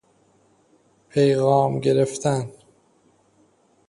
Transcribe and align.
پیغام 1.09 1.79
گرفتن 1.79 2.51